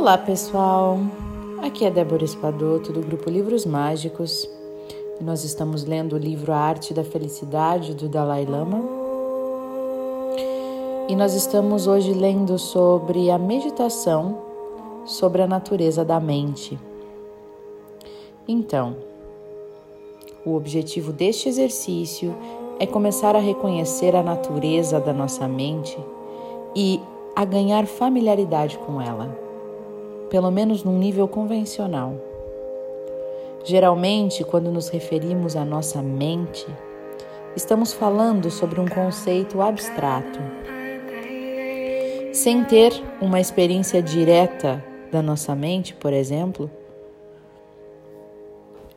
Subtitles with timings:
[0.00, 0.96] Olá pessoal,
[1.60, 4.48] aqui é Débora Espadoto do grupo Livros Mágicos.
[5.20, 8.80] Nós estamos lendo o livro A Arte da Felicidade do Dalai Lama.
[11.08, 14.38] E nós estamos hoje lendo sobre a meditação
[15.04, 16.78] sobre a natureza da mente.
[18.46, 18.94] Então,
[20.46, 22.32] o objetivo deste exercício
[22.78, 25.98] é começar a reconhecer a natureza da nossa mente
[26.74, 27.00] e
[27.34, 29.47] a ganhar familiaridade com ela,
[30.30, 32.14] pelo menos num nível convencional.
[33.64, 36.66] Geralmente, quando nos referimos à nossa mente,
[37.56, 40.38] estamos falando sobre um conceito abstrato.
[42.32, 46.70] Sem ter uma experiência direta da nossa mente, por exemplo,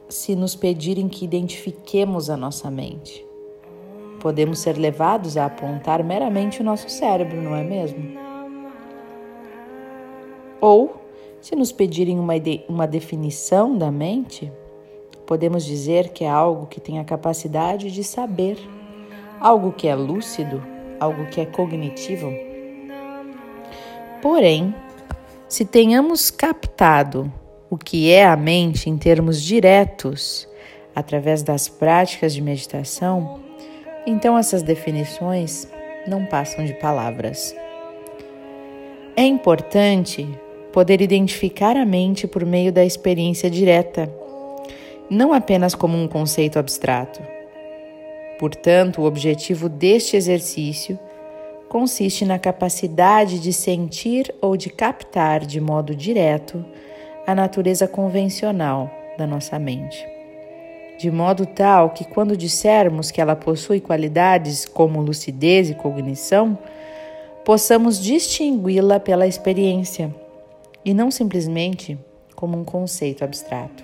[0.07, 3.25] se nos pedirem que identifiquemos a nossa mente.
[4.19, 8.19] Podemos ser levados a apontar meramente o nosso cérebro, não é mesmo?
[10.59, 11.00] Ou,
[11.41, 12.33] se nos pedirem uma,
[12.69, 14.51] uma definição da mente,
[15.25, 18.57] podemos dizer que é algo que tem a capacidade de saber,
[19.39, 20.63] algo que é lúcido,
[20.99, 22.31] algo que é cognitivo.
[24.21, 24.73] Porém,
[25.49, 27.31] se tenhamos captado
[27.69, 30.47] o que é a mente em termos diretos,
[30.95, 33.39] através das práticas de meditação,
[34.05, 35.67] então essas definições
[36.07, 37.55] não passam de palavras.
[39.15, 40.27] É importante
[40.71, 44.09] poder identificar a mente por meio da experiência direta,
[45.09, 47.21] não apenas como um conceito abstrato.
[48.39, 50.97] Portanto, o objetivo deste exercício
[51.67, 56.65] consiste na capacidade de sentir ou de captar de modo direto
[57.27, 60.05] a natureza convencional da nossa mente,
[60.97, 66.57] de modo tal que, quando dissermos que ela possui qualidades como lucidez e cognição,
[67.45, 70.13] possamos distingui-la pela experiência
[70.83, 71.97] e não simplesmente
[72.35, 73.83] como um conceito abstrato.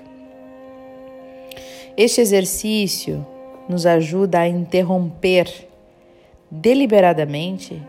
[1.96, 3.26] Este exercício
[3.68, 5.68] nos ajuda a interromper
[6.50, 7.82] deliberadamente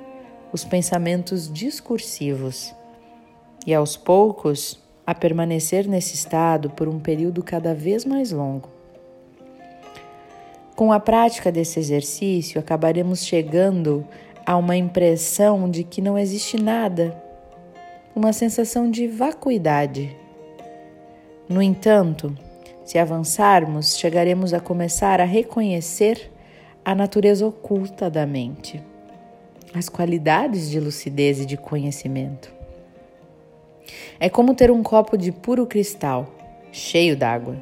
[0.52, 2.74] os pensamentos discursivos
[3.66, 8.68] e, aos poucos, a permanecer nesse estado por um período cada vez mais longo.
[10.74, 14.06] Com a prática desse exercício, acabaremos chegando
[14.46, 17.20] a uma impressão de que não existe nada,
[18.18, 20.14] uma sensação de vacuidade.
[21.48, 22.36] No entanto,
[22.84, 26.28] se avançarmos, chegaremos a começar a reconhecer
[26.84, 28.82] a natureza oculta da mente,
[29.72, 32.52] as qualidades de lucidez e de conhecimento.
[34.18, 36.34] É como ter um copo de puro cristal,
[36.72, 37.56] cheio d'água.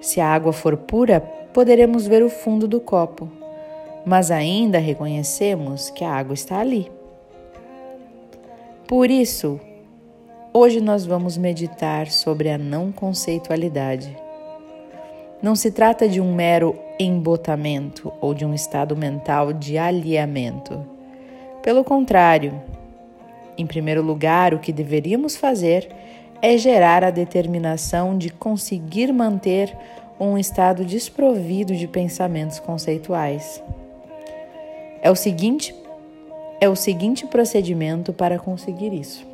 [0.00, 3.30] Se a água for pura, poderemos ver o fundo do copo,
[4.04, 6.90] mas ainda reconhecemos que a água está ali.
[8.90, 9.60] Por isso,
[10.52, 14.18] hoje nós vamos meditar sobre a não conceitualidade.
[15.40, 20.84] Não se trata de um mero embotamento ou de um estado mental de alheamento.
[21.62, 22.60] Pelo contrário,
[23.56, 25.88] em primeiro lugar, o que deveríamos fazer
[26.42, 29.72] é gerar a determinação de conseguir manter
[30.18, 33.62] um estado desprovido de pensamentos conceituais.
[35.00, 35.79] É o seguinte
[36.60, 39.26] é o seguinte procedimento para conseguir isso.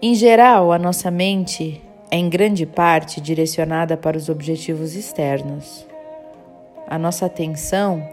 [0.00, 5.86] Em geral, a nossa mente é em grande parte direcionada para os objetivos externos.
[6.86, 8.06] A nossa atenção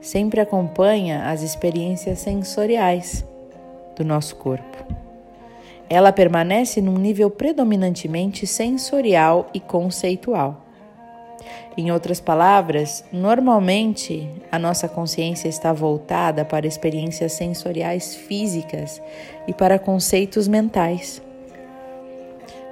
[0.00, 3.24] sempre acompanha as experiências sensoriais
[3.96, 4.84] do nosso corpo.
[5.88, 10.66] Ela permanece num nível predominantemente sensorial e conceitual.
[11.76, 19.00] Em outras palavras, normalmente a nossa consciência está voltada para experiências sensoriais físicas
[19.46, 21.22] e para conceitos mentais.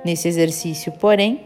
[0.04, 1.40] Nesse exercício, porém,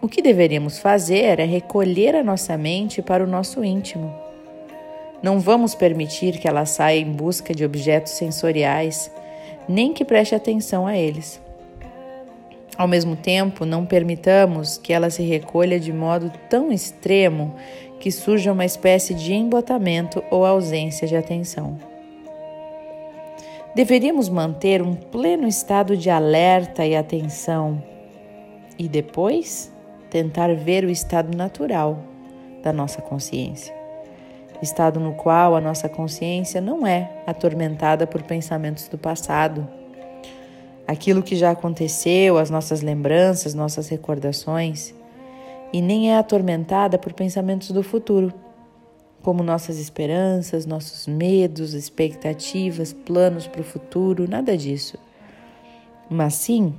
[0.00, 4.32] o que deveríamos fazer é recolher a nossa mente para o nosso íntimo
[5.22, 9.10] não vamos permitir que ela saia em busca de objetos sensoriais,
[9.68, 11.40] nem que preste atenção a eles.
[12.76, 17.54] Ao mesmo tempo, não permitamos que ela se recolha de modo tão extremo
[18.00, 21.78] que surja uma espécie de embotamento ou ausência de atenção.
[23.74, 27.82] Deveríamos manter um pleno estado de alerta e atenção
[28.78, 29.72] e depois
[30.10, 32.02] tentar ver o estado natural
[32.62, 33.82] da nossa consciência
[34.62, 39.68] estado no qual a nossa consciência não é atormentada por pensamentos do passado.
[40.92, 44.92] Aquilo que já aconteceu, as nossas lembranças, nossas recordações,
[45.72, 48.30] e nem é atormentada por pensamentos do futuro,
[49.22, 54.98] como nossas esperanças, nossos medos, expectativas, planos para o futuro, nada disso.
[56.10, 56.74] Mas sim,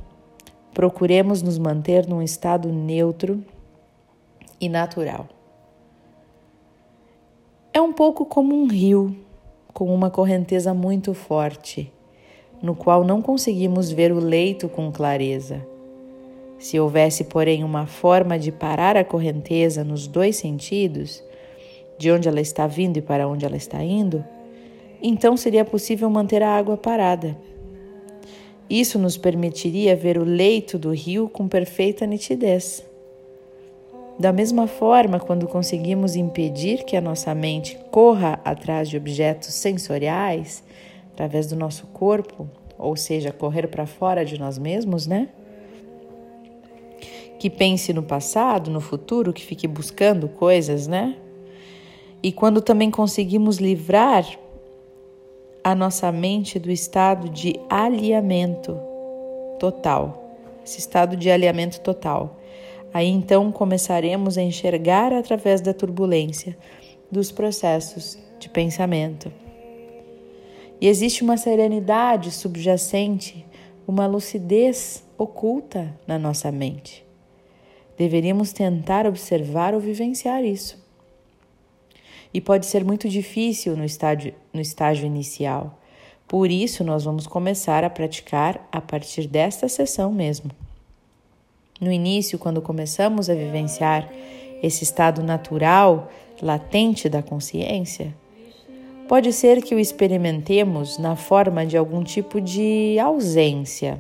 [0.76, 3.44] procuremos nos manter num estado neutro
[4.62, 5.28] e natural.
[7.74, 9.18] É um pouco como um rio
[9.74, 11.92] com uma correnteza muito forte,
[12.64, 15.68] no qual não conseguimos ver o leito com clareza.
[16.58, 21.22] Se houvesse, porém, uma forma de parar a correnteza nos dois sentidos,
[21.98, 24.24] de onde ela está vindo e para onde ela está indo,
[25.02, 27.38] então seria possível manter a água parada.
[28.70, 32.86] Isso nos permitiria ver o leito do rio com perfeita nitidez.
[34.18, 40.64] Da mesma forma, quando conseguimos impedir que a nossa mente corra atrás de objetos sensoriais,
[41.14, 45.30] através do nosso corpo, ou seja, correr para fora de nós mesmos, né?
[47.40, 51.16] Que pense no passado, no futuro, que fique buscando coisas, né?
[52.22, 54.26] E quando também conseguimos livrar
[55.64, 58.78] a nossa mente do estado de alinhamento
[59.60, 62.38] total, esse estado de alinhamento total.
[62.94, 66.58] Aí então começaremos a enxergar através da turbulência
[67.12, 69.43] dos processos de pensamento.
[70.84, 73.46] E existe uma serenidade subjacente,
[73.88, 77.06] uma lucidez oculta na nossa mente.
[77.98, 80.78] Deveríamos tentar observar ou vivenciar isso
[82.34, 85.80] e pode ser muito difícil no estágio, no estágio inicial.
[86.28, 90.52] Por isso, nós vamos começar a praticar a partir desta sessão mesmo.
[91.80, 94.12] No início, quando começamos a vivenciar
[94.62, 98.14] esse estado natural, latente da consciência,
[99.08, 104.00] pode ser que o experimentemos na forma de algum tipo de ausência.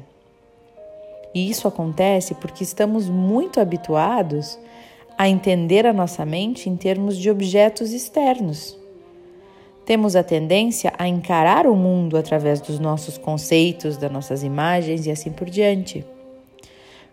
[1.34, 4.58] E isso acontece porque estamos muito habituados
[5.18, 8.78] a entender a nossa mente em termos de objetos externos.
[9.86, 15.12] Temos a tendência a encarar o mundo através dos nossos conceitos, das nossas imagens e
[15.12, 16.06] assim por diante.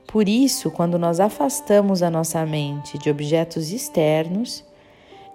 [0.07, 4.65] Por isso, quando nós afastamos a nossa mente de objetos externos,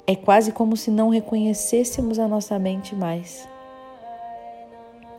[0.08, 3.48] é quase como se não reconhecêssemos a nossa mente mais.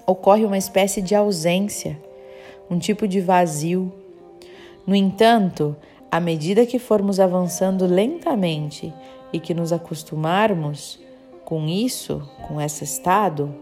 [0.06, 2.00] Ocorre uma espécie de ausência,
[2.70, 3.92] um tipo de vazio.
[4.86, 5.74] No entanto,
[6.10, 8.94] à medida que formos avançando lentamente
[9.32, 11.00] e que nos acostumarmos
[11.44, 13.52] com isso, com esse estado,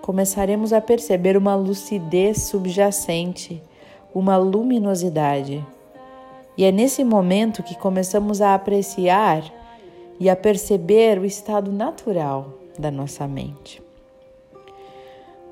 [0.00, 3.60] começaremos a perceber uma lucidez subjacente,
[4.14, 5.64] uma luminosidade.
[6.56, 9.42] E é nesse momento que começamos a apreciar
[10.18, 13.82] e a perceber o estado natural da nossa mente.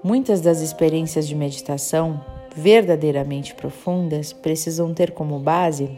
[0.03, 2.21] Muitas das experiências de meditação
[2.55, 5.89] verdadeiramente profundas precisam ter como base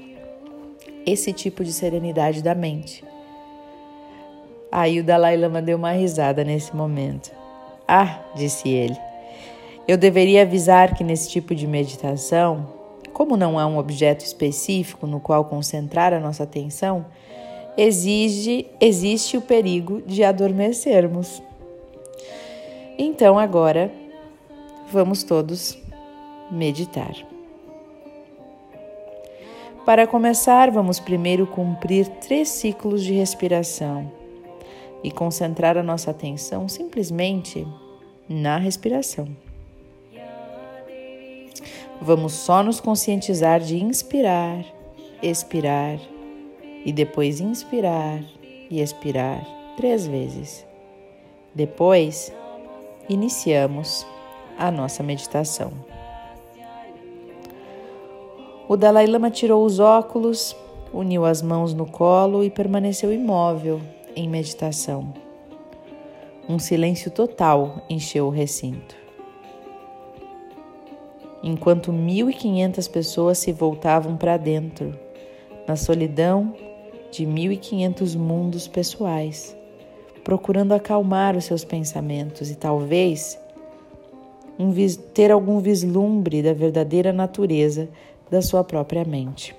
[1.06, 3.04] esse tipo de serenidade da mente.
[4.70, 7.30] Aí o Dalai Lama deu uma risada nesse momento.
[7.86, 8.96] Ah, disse ele,
[9.86, 12.66] eu deveria avisar que nesse tipo de meditação,
[13.12, 17.04] como não há um objeto específico no qual concentrar a nossa atenção,
[17.76, 21.42] exige, existe o perigo de adormecermos.
[22.98, 23.90] Então agora
[24.90, 25.76] vamos todos
[26.50, 27.14] meditar.
[29.84, 34.10] Para começar, vamos primeiro cumprir três ciclos de respiração
[35.02, 37.66] e concentrar a nossa atenção simplesmente
[38.26, 39.28] na respiração.
[42.00, 44.64] Vamos só nos conscientizar de inspirar,
[45.22, 45.98] expirar
[46.84, 48.20] e depois inspirar
[48.70, 49.44] e expirar
[49.76, 50.66] três vezes.
[51.54, 52.32] Depois,
[53.08, 54.06] iniciamos
[54.58, 55.72] a nossa meditação.
[58.68, 60.56] O Dalai Lama tirou os óculos,
[60.92, 63.80] uniu as mãos no colo e permaneceu imóvel
[64.16, 65.12] em meditação.
[66.48, 68.96] Um silêncio total encheu o recinto.
[71.42, 74.98] Enquanto 1.500 pessoas se voltavam para dentro,
[75.68, 76.54] na solidão
[77.14, 79.56] de 1.500 mundos pessoais,
[80.24, 83.38] procurando acalmar os seus pensamentos e talvez
[84.58, 84.72] um,
[85.12, 87.88] ter algum vislumbre da verdadeira natureza
[88.28, 89.54] da sua própria mente.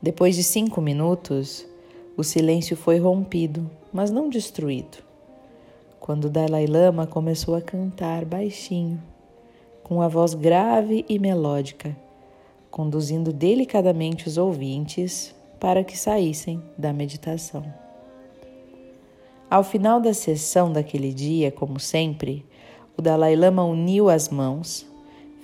[0.00, 1.66] Depois de cinco minutos,
[2.16, 5.04] o silêncio foi rompido, mas não destruído.
[6.00, 9.02] Quando Dalai Lama começou a cantar baixinho,
[9.82, 11.94] com a voz grave e melódica,
[12.70, 17.62] conduzindo delicadamente os ouvintes para que saíssem da meditação.
[19.48, 22.44] Ao final da sessão daquele dia, como sempre,
[22.96, 24.90] o Dalai Lama uniu as mãos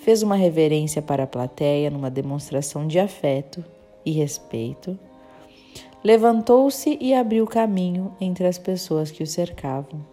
[0.06, 3.64] fez uma reverência para a plateia numa demonstração de afeto
[4.04, 4.96] e respeito,
[6.04, 10.06] levantou-se e abriu caminho entre as pessoas que o cercavam.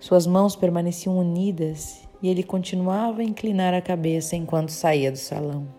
[0.00, 5.77] Suas mãos permaneciam unidas e ele continuava a inclinar a cabeça enquanto saía do salão.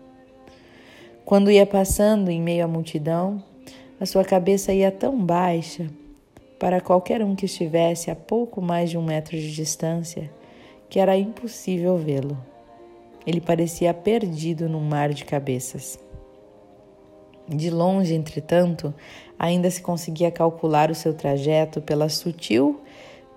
[1.30, 3.40] Quando ia passando em meio à multidão,
[4.00, 5.88] a sua cabeça ia tão baixa
[6.58, 10.28] para qualquer um que estivesse a pouco mais de um metro de distância
[10.88, 12.36] que era impossível vê-lo.
[13.24, 16.00] Ele parecia perdido num mar de cabeças.
[17.46, 18.92] De longe, entretanto,
[19.38, 22.80] ainda se conseguia calcular o seu trajeto pela sutil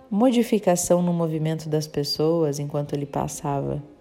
[0.10, 3.93] modificação no movimento das pessoas enquanto ele passava.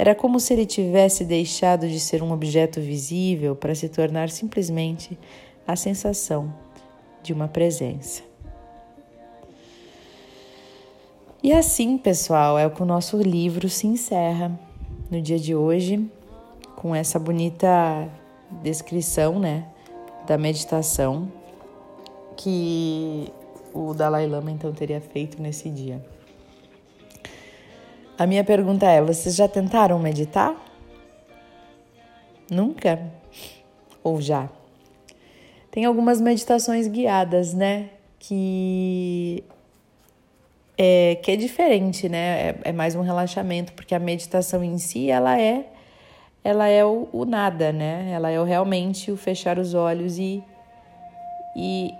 [0.00, 5.18] Era como se ele tivesse deixado de ser um objeto visível para se tornar simplesmente
[5.66, 6.54] a sensação
[7.22, 8.22] de uma presença.
[11.42, 14.58] E assim, pessoal, é o que o nosso livro se encerra
[15.10, 16.10] no dia de hoje,
[16.76, 18.08] com essa bonita
[18.62, 19.66] descrição, né,
[20.26, 21.30] da meditação
[22.38, 23.30] que
[23.74, 26.02] o Dalai Lama então teria feito nesse dia.
[28.20, 30.54] A minha pergunta é: vocês já tentaram meditar?
[32.50, 33.00] Nunca?
[34.04, 34.46] Ou já?
[35.70, 37.88] Tem algumas meditações guiadas, né?
[38.18, 39.42] Que
[40.76, 42.18] é, que é diferente, né?
[42.50, 45.64] É, é, mais um relaxamento, porque a meditação em si, ela é
[46.44, 48.10] ela é o, o nada, né?
[48.12, 50.44] Ela é o, realmente o fechar os olhos e,
[51.56, 51.94] e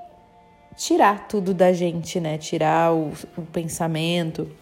[0.76, 2.36] tirar tudo da gente, né?
[2.36, 4.59] Tirar o, o pensamento.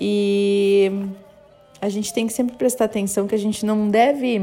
[0.00, 0.90] E
[1.80, 4.40] a gente tem que sempre prestar atenção que a gente não deve.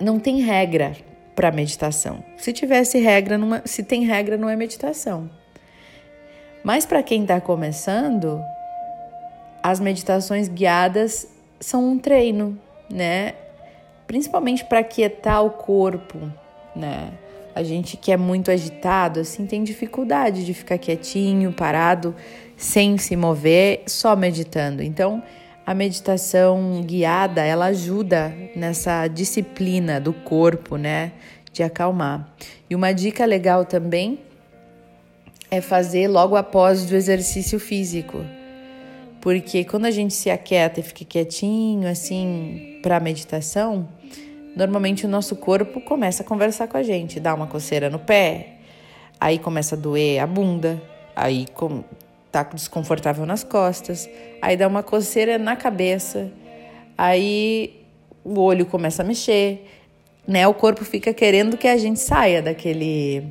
[0.00, 0.96] Não tem regra
[1.34, 2.22] para meditação.
[2.36, 5.30] Se tivesse regra, numa, se tem regra, não é meditação.
[6.62, 8.40] Mas para quem está começando,
[9.62, 12.58] as meditações guiadas são um treino,
[12.90, 13.34] né?
[14.06, 16.18] Principalmente para quietar o corpo,
[16.74, 17.12] né?
[17.54, 22.14] A gente que é muito agitado, assim, tem dificuldade de ficar quietinho, parado,
[22.62, 24.84] sem se mover, só meditando.
[24.84, 25.20] Então,
[25.66, 31.10] a meditação guiada, ela ajuda nessa disciplina do corpo, né,
[31.52, 32.32] de acalmar.
[32.70, 34.20] E uma dica legal também
[35.50, 38.24] é fazer logo após o exercício físico.
[39.20, 43.88] Porque quando a gente se aquieta e fica quietinho, assim, para meditação,
[44.54, 48.58] normalmente o nosso corpo começa a conversar com a gente, dá uma coceira no pé,
[49.18, 50.80] aí começa a doer a bunda,
[51.16, 51.44] aí
[52.32, 54.08] tá desconfortável nas costas,
[54.40, 56.32] aí dá uma coceira na cabeça,
[56.96, 57.84] aí
[58.24, 59.68] o olho começa a mexer,
[60.26, 60.48] né?
[60.48, 63.24] O corpo fica querendo que a gente saia daquele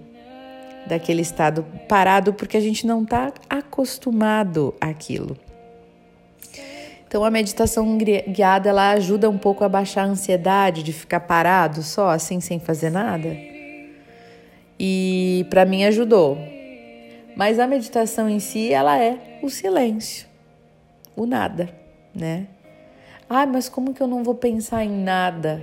[0.85, 5.37] daquele estado parado porque a gente não está acostumado àquilo.
[7.07, 11.83] Então a meditação guiada ela ajuda um pouco a baixar a ansiedade de ficar parado
[11.83, 13.35] só assim sem fazer nada.
[14.79, 16.37] E para mim ajudou.
[17.35, 20.27] Mas a meditação em si ela é o silêncio,
[21.15, 21.69] o nada,
[22.13, 22.47] né?
[23.29, 25.61] Ah, mas como que eu não vou pensar em nada?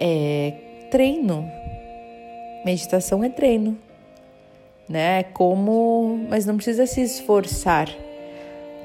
[0.00, 1.50] É treino.
[2.64, 3.76] Meditação é treino,
[4.88, 5.24] né?
[5.24, 7.88] Como, mas não precisa se esforçar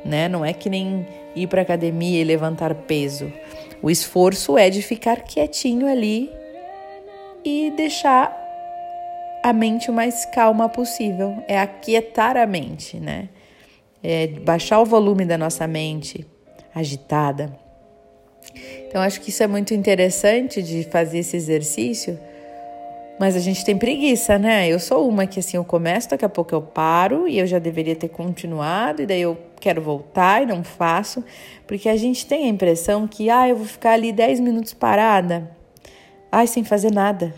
[0.03, 0.27] né?
[0.27, 1.05] Não é que nem
[1.36, 3.32] ir para academia e levantar peso.
[3.82, 6.32] O esforço é de ficar quietinho ali
[7.43, 8.43] e deixar
[9.44, 11.44] a mente o mais calma possível.
[11.48, 13.30] É aquietar a mente, né?
[14.02, 16.26] É baixar o volume da nossa mente
[16.74, 17.56] agitada.
[18.88, 22.18] Então, acho que isso é muito interessante de fazer esse exercício
[23.20, 24.68] mas a gente tem preguiça, né?
[24.68, 27.60] Eu sou uma que assim, eu começo, daqui a pouco eu paro e eu já
[27.60, 31.24] deveria ter continuado, e daí eu quero voltar e não faço,
[31.68, 35.50] porque a gente tem a impressão que, ah, eu vou ficar ali 10 minutos parada,
[36.32, 37.34] ai, sem fazer nada.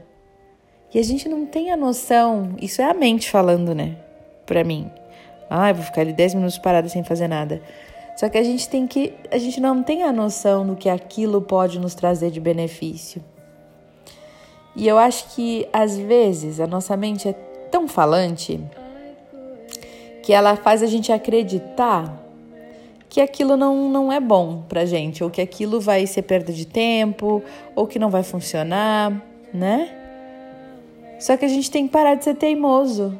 [0.95, 3.97] E a gente não tem a noção, isso é a mente falando, né?
[4.45, 4.89] Pra mim.
[5.49, 7.61] Ah, eu vou ficar ali 10 minutos parada sem fazer nada.
[8.15, 11.41] Só que a gente tem que, a gente não tem a noção do que aquilo
[11.41, 13.21] pode nos trazer de benefício.
[14.73, 17.33] E eu acho que às vezes a nossa mente é
[17.69, 18.57] tão falante
[20.23, 22.23] que ela faz a gente acreditar
[23.09, 26.65] que aquilo não, não é bom pra gente, ou que aquilo vai ser perda de
[26.65, 27.43] tempo,
[27.75, 29.11] ou que não vai funcionar,
[29.53, 30.04] né?
[31.19, 33.17] Só que a gente tem que parar de ser teimoso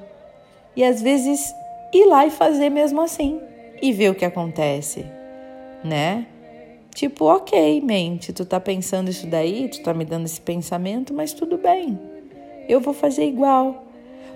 [0.75, 1.53] e às vezes
[1.93, 3.39] ir lá e fazer mesmo assim
[3.81, 5.05] e ver o que acontece,
[5.83, 6.27] né?
[6.93, 11.33] Tipo, ok, mente, tu tá pensando isso daí, tu tá me dando esse pensamento, mas
[11.33, 11.99] tudo bem.
[12.69, 13.83] Eu vou fazer igual.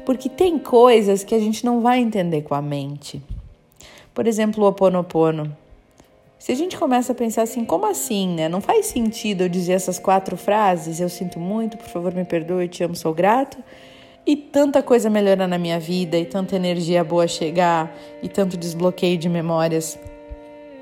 [0.06, 3.22] Porque tem coisas que a gente não vai entender com a mente.
[4.14, 5.56] Por exemplo, o oponopono.
[6.40, 8.48] Se a gente começa a pensar assim, como assim, né?
[8.48, 12.70] Não faz sentido eu dizer essas quatro frases, eu sinto muito, por favor me perdoe,
[12.70, 13.58] te amo, sou grato,
[14.26, 17.94] e tanta coisa melhorar na minha vida, e tanta energia boa chegar,
[18.24, 20.00] e tanto desbloqueio de memórias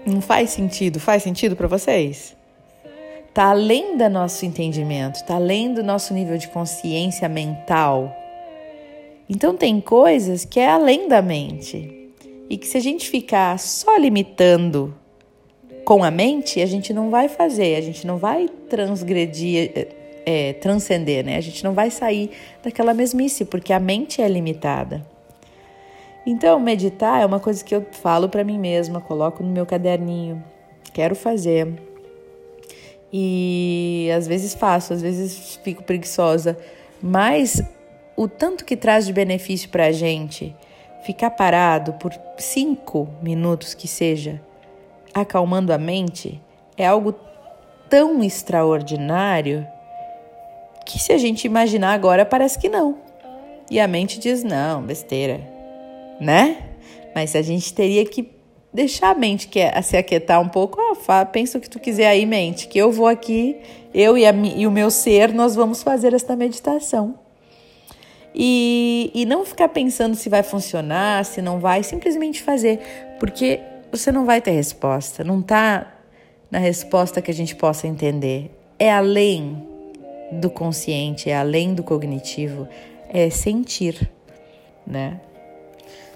[0.06, 1.00] Não faz sentido?
[1.00, 2.38] Faz sentido para vocês?
[3.34, 8.16] Tá além do nosso entendimento, tá além do nosso nível de consciência mental.
[9.28, 12.10] Então tem coisas que é além da mente.
[12.50, 14.97] E que se a gente ficar só limitando
[15.88, 19.88] com a mente, a gente não vai fazer, a gente não vai transgredir,
[20.26, 21.38] é, transcender, né?
[21.38, 25.08] A gente não vai sair daquela mesmice, porque a mente é limitada.
[26.26, 30.44] Então, meditar é uma coisa que eu falo para mim mesma, coloco no meu caderninho,
[30.92, 31.82] quero fazer.
[33.14, 36.58] E às vezes faço, às vezes fico preguiçosa,
[37.02, 37.64] mas
[38.14, 40.54] o tanto que traz de benefício para a gente
[41.06, 44.42] ficar parado por cinco minutos que seja,
[45.22, 46.42] acalmando a mente,
[46.78, 47.14] é algo
[47.90, 49.68] tão extraordinário
[50.86, 52.98] que se a gente imaginar agora parece que não.
[53.70, 55.58] E a mente diz: não, besteira
[56.20, 56.58] né?
[57.14, 58.32] Mas a gente teria que
[58.74, 60.80] deixar a mente que é, se aquietar um pouco.
[60.80, 63.58] Oh, pensa o que tu quiser aí, mente, que eu vou aqui,
[63.94, 67.16] eu e, a, e o meu ser, nós vamos fazer esta meditação.
[68.36, 72.80] E, e não ficar pensando se vai funcionar, se não vai, simplesmente fazer,
[73.20, 73.60] porque
[73.92, 75.94] você não vai ter resposta, não está
[76.50, 78.52] na resposta que a gente possa entender.
[78.80, 79.66] É além
[80.32, 82.68] do consciente, é além do cognitivo,
[83.10, 84.10] é sentir,
[84.86, 85.20] né?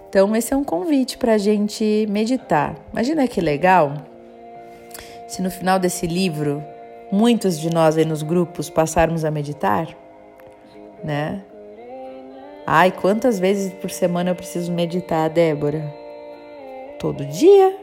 [0.10, 2.76] Então, esse é um convite para a gente meditar.
[2.92, 3.94] Imagina que legal
[5.28, 6.62] se no final desse livro
[7.10, 9.88] muitos de nós aí nos grupos passarmos a meditar,
[11.04, 11.42] né?
[12.68, 16.01] Ai, quantas vezes por semana eu preciso meditar, Débora?
[17.02, 17.76] Todo dia,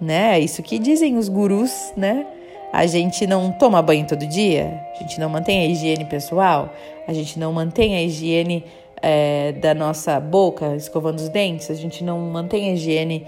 [0.00, 0.36] né?
[0.36, 2.24] É isso que dizem os gurus, né?
[2.72, 6.72] A gente não toma banho todo dia, a gente não mantém a higiene pessoal,
[7.08, 8.64] a gente não mantém a higiene
[9.02, 13.26] é, da nossa boca, escovando os dentes, a gente não mantém a higiene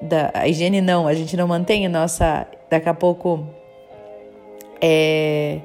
[0.00, 3.46] da a higiene não, a gente não mantém a nossa daqui a pouco
[4.80, 5.58] é,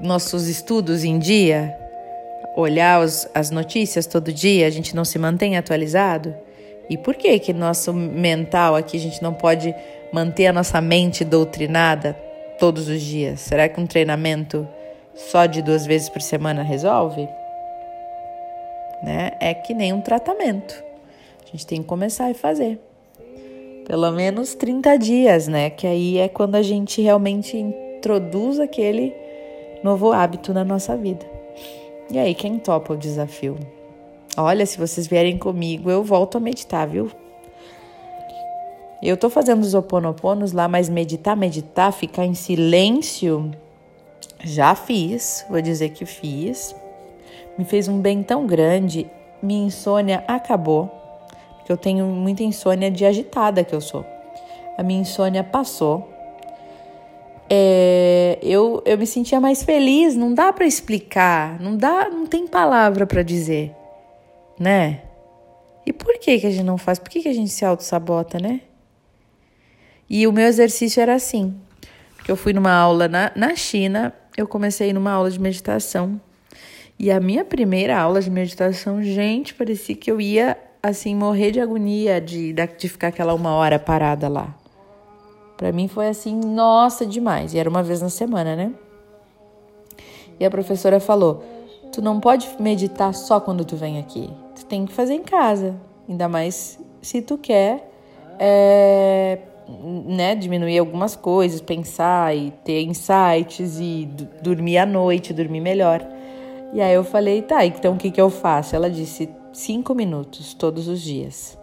[0.00, 1.78] nossos estudos em dia,
[2.56, 6.34] olhar os, as notícias todo dia, a gente não se mantém atualizado.
[6.88, 9.74] E por que que nosso mental aqui a gente não pode
[10.12, 12.14] manter a nossa mente doutrinada
[12.58, 13.40] todos os dias?
[13.40, 14.66] Será que um treinamento
[15.14, 17.28] só de duas vezes por semana resolve?
[19.02, 19.32] né?
[19.40, 20.82] É que nem um tratamento.
[21.44, 22.78] A gente tem que começar a fazer.
[23.86, 25.70] Pelo menos 30 dias, né?
[25.70, 29.14] Que aí é quando a gente realmente introduz aquele
[29.82, 31.24] novo hábito na nossa vida.
[32.10, 33.56] E aí, quem topa o desafio?
[34.38, 37.10] Olha, se vocês vierem comigo, eu volto a meditar, viu?
[39.02, 43.50] Eu tô fazendo os oponoponos lá, mas meditar, meditar, ficar em silêncio,
[44.42, 46.74] já fiz, vou dizer que fiz
[47.58, 49.10] me fez um bem tão grande,
[49.42, 50.88] minha insônia acabou,
[51.56, 54.06] porque eu tenho muita insônia de agitada que eu sou.
[54.78, 56.08] A minha insônia passou.
[57.50, 62.46] É, eu, eu me sentia mais feliz, não dá para explicar, não dá, não tem
[62.46, 63.74] palavra para dizer,
[64.58, 65.02] né?
[65.86, 66.98] E por que que a gente não faz?
[66.98, 68.60] Por que que a gente se auto-sabota, né?
[70.08, 71.54] E o meu exercício era assim,
[72.24, 76.20] que eu fui numa aula na, na China, eu comecei numa aula de meditação
[76.98, 81.60] e a minha primeira aula de meditação, gente, parecia que eu ia assim morrer de
[81.60, 84.54] agonia de, de ficar aquela uma hora parada lá.
[85.56, 87.54] Para mim foi assim, nossa, demais.
[87.54, 88.72] E era uma vez na semana, né?
[90.40, 91.44] E a professora falou:
[91.92, 94.30] "Tu não pode meditar só quando tu vem aqui.
[94.58, 95.76] Tu tem que fazer em casa,
[96.08, 97.88] ainda mais se tu quer
[98.40, 99.38] é,
[100.04, 104.08] né, diminuir algumas coisas, pensar e ter insights e
[104.42, 106.04] dormir à noite, dormir melhor.
[106.72, 108.74] E aí eu falei, tá, então o que, que eu faço?
[108.74, 111.56] Ela disse, cinco minutos todos os dias.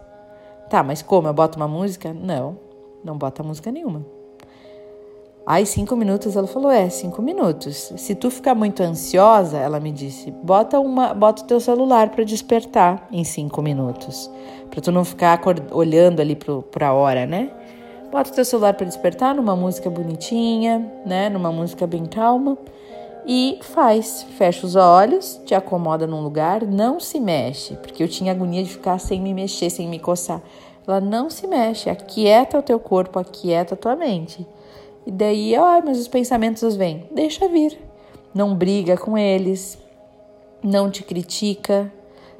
[0.70, 1.28] Tá, mas como?
[1.28, 2.14] Eu boto uma música?
[2.14, 2.58] Não,
[3.04, 4.15] não bota música nenhuma.
[5.46, 7.92] Aí, cinco minutos, ela falou, é, cinco minutos.
[7.96, 12.24] Se tu ficar muito ansiosa, ela me disse, bota uma, bota o teu celular para
[12.24, 14.28] despertar em cinco minutos.
[14.68, 17.52] Para tu não ficar olhando ali pro, pra hora, né?
[18.10, 21.28] Bota o teu celular para despertar numa música bonitinha, né?
[21.28, 22.58] Numa música bem calma
[23.24, 24.26] e faz.
[24.36, 28.70] Fecha os olhos, te acomoda num lugar, não se mexe, porque eu tinha agonia de
[28.70, 30.42] ficar sem me mexer, sem me coçar.
[30.88, 34.44] Ela não se mexe, aquieta o teu corpo, aquieta a tua mente.
[35.06, 37.08] E daí, ai, mas os pensamentos vêm.
[37.12, 37.78] Deixa vir.
[38.34, 39.78] Não briga com eles,
[40.62, 41.90] não te critica,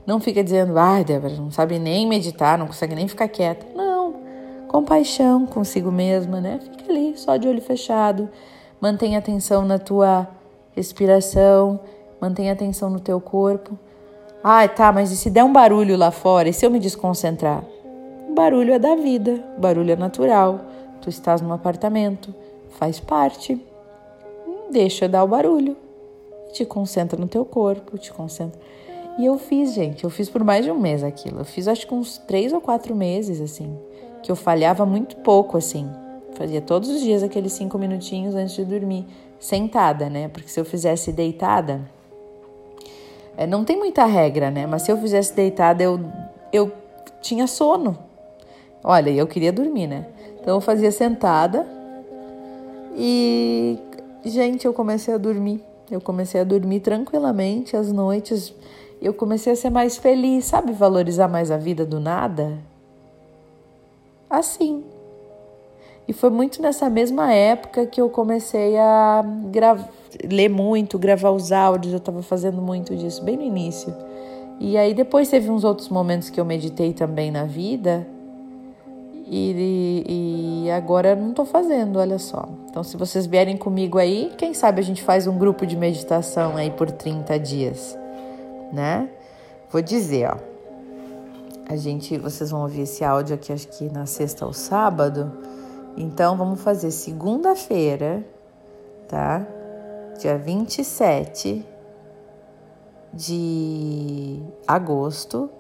[0.07, 3.67] não fica dizendo, ai, Débora, não sabe nem meditar, não consegue nem ficar quieta.
[3.75, 4.15] Não,
[4.69, 6.61] compaixão consigo mesma, né?
[6.61, 8.29] Fica ali, só de olho fechado.
[8.81, 10.29] Mantém atenção na tua
[10.73, 11.81] respiração,
[12.21, 13.79] mantenha atenção no teu corpo.
[14.45, 16.49] Ai, tá, mas e se der um barulho lá fora?
[16.49, 17.65] E se eu me desconcentrar?
[18.37, 20.61] barulho é da vida, barulho é natural.
[21.01, 22.35] Tu estás num apartamento,
[22.77, 23.61] faz parte.
[24.71, 25.77] Deixa dar o barulho.
[26.53, 28.59] Te concentra no teu corpo, te concentra.
[29.19, 31.41] E eu fiz, gente, eu fiz por mais de um mês aquilo.
[31.41, 33.77] Eu fiz acho que uns três ou quatro meses, assim,
[34.23, 35.89] que eu falhava muito pouco, assim.
[36.35, 39.07] Fazia todos os dias aqueles cinco minutinhos antes de dormir,
[39.41, 40.29] sentada, né?
[40.29, 41.81] Porque se eu fizesse deitada,
[43.39, 44.67] é, não tem muita regra, né?
[44.67, 45.99] Mas se eu fizesse deitada, eu,
[46.53, 46.71] eu
[47.23, 47.97] tinha sono.
[48.85, 50.07] Olha, eu queria dormir, né?
[50.39, 51.76] Então eu fazia sentada
[52.97, 53.79] e,
[54.25, 55.63] gente, eu comecei a dormir.
[55.91, 58.55] Eu comecei a dormir tranquilamente às noites.
[59.01, 60.73] Eu comecei a ser mais feliz, sabe?
[60.73, 62.59] Valorizar mais a vida do nada.
[64.29, 64.83] Assim.
[66.09, 69.25] E foi muito nessa mesma época que eu comecei a
[70.25, 71.93] ler muito, gravar os áudios.
[71.93, 73.95] Eu estava fazendo muito disso, bem no início.
[74.59, 78.07] E aí depois teve uns outros momentos que eu meditei também na vida.
[79.29, 82.49] E, e agora não estou fazendo, olha só.
[82.71, 86.57] Então, se vocês vierem comigo aí, quem sabe a gente faz um grupo de meditação
[86.57, 87.99] aí por 30 dias,
[88.73, 89.09] né?
[89.71, 90.37] Vou dizer, ó.
[91.69, 95.33] A gente, vocês vão ouvir esse áudio aqui, acho que na sexta ou sábado.
[95.97, 98.25] Então, vamos fazer segunda-feira,
[99.09, 99.45] tá?
[100.21, 101.67] Dia 27
[103.13, 105.51] de agosto,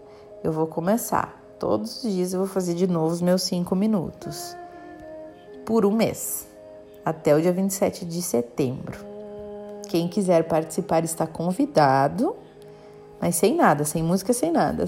[0.44, 1.36] eu vou começar.
[1.58, 4.54] Todos os dias eu vou fazer de novo os meus cinco minutos.
[5.64, 6.46] Por um mês.
[7.04, 8.98] Até o dia 27 de setembro.
[9.88, 12.36] Quem quiser participar está convidado.
[13.20, 14.86] Mas sem nada, sem música, sem nada.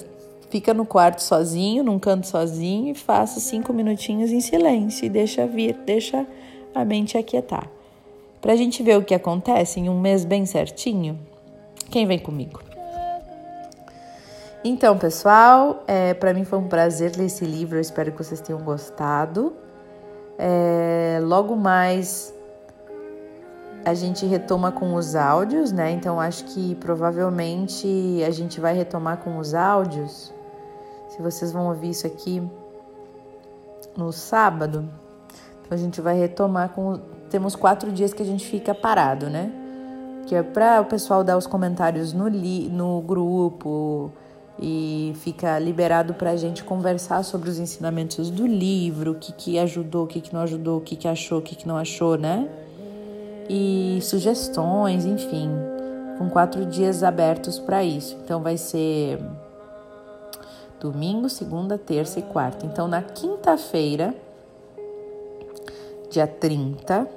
[0.50, 5.46] Fica no quarto sozinho, num canto sozinho e faça cinco minutinhos em silêncio e deixa
[5.46, 6.26] vir, deixa
[6.74, 7.70] a mente aquietar.
[8.40, 11.18] Para a gente ver o que acontece em um mês bem certinho,
[11.90, 12.67] quem vem comigo?
[14.64, 17.76] Então, pessoal, é, para mim foi um prazer ler esse livro.
[17.76, 19.54] Eu espero que vocês tenham gostado.
[20.36, 22.34] É, logo mais
[23.84, 25.92] a gente retoma com os áudios, né?
[25.92, 30.34] Então acho que provavelmente a gente vai retomar com os áudios.
[31.08, 32.42] Se vocês vão ouvir isso aqui
[33.96, 34.88] no sábado,
[35.60, 36.98] então a gente vai retomar com.
[37.30, 39.52] Temos quatro dias que a gente fica parado, né?
[40.26, 44.12] Que é para o pessoal dar os comentários no, li, no grupo
[44.60, 49.58] e fica liberado para a gente conversar sobre os ensinamentos do livro, o que, que
[49.58, 52.18] ajudou, o que, que não ajudou, o que, que achou, o que, que não achou,
[52.18, 52.48] né?
[53.48, 55.50] E sugestões, enfim,
[56.18, 58.18] com quatro dias abertos para isso.
[58.24, 59.20] Então vai ser
[60.80, 62.66] domingo, segunda, terça e quarta.
[62.66, 64.12] Então na quinta-feira,
[66.10, 67.08] dia 30,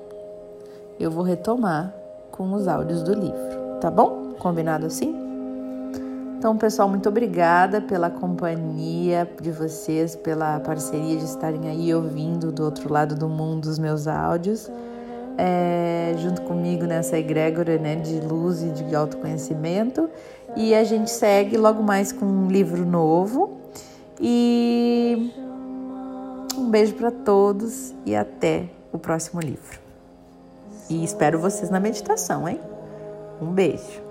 [1.00, 1.94] eu vou retomar
[2.32, 4.36] com os áudios do livro, tá bom?
[4.38, 5.31] Combinado assim?
[6.42, 12.66] Então, pessoal, muito obrigada pela companhia de vocês, pela parceria de estarem aí ouvindo do
[12.66, 14.68] outro lado do mundo os meus áudios,
[15.38, 20.10] é, junto comigo nessa egrégora né, de luz e de autoconhecimento.
[20.56, 23.60] E a gente segue logo mais com um livro novo.
[24.20, 25.32] E
[26.58, 29.80] um beijo para todos e até o próximo livro.
[30.90, 32.60] E espero vocês na meditação, hein?
[33.40, 34.11] Um beijo.